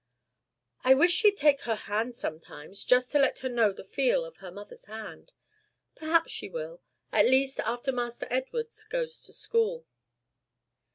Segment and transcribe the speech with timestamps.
[0.83, 4.37] "I wish she'd take her hand sometimes, just to let her know the feel of
[4.37, 5.31] her mother's hand.
[5.93, 6.81] Perhaps she will,
[7.11, 9.85] at least after Master Edward goes to school."